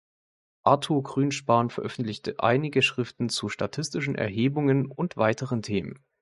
Arthur 0.63 1.03
Grünspan 1.03 1.69
veröffentlichte 1.69 2.39
einige 2.39 2.81
Schriften 2.81 3.29
zu 3.29 3.49
statistischen 3.49 4.15
Erhebungen 4.15 4.87
und 4.87 5.15
weiteren 5.15 5.61
Themen. 5.61 6.03